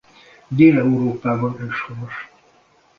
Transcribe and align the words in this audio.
Dél-Európában 0.47 1.61
őshonos. 1.61 2.29